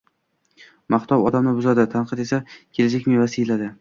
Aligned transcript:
Maqtov 0.95 1.27
odamni 1.31 1.53
buzadi, 1.59 1.85
tanqid 1.93 2.25
esa 2.25 2.41
kelajak 2.57 3.07
mevasi, 3.13 3.37
deyiladi. 3.43 3.69